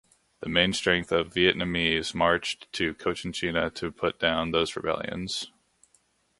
[0.39, 5.51] The main strength of Vietnamese marched to Cochinchina to put down those rebellions.